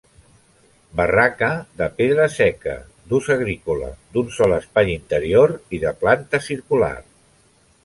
Barraca 1.01 1.49
de 1.81 1.89
pedra 1.99 2.25
seca, 2.37 2.73
d'ús 3.11 3.29
agrícola, 3.37 3.91
d'un 4.17 4.33
sol 4.39 4.57
espai 4.57 4.91
interior 4.97 5.57
i 5.79 5.83
de 5.87 5.95
planta 6.03 6.45
circular. 6.51 6.93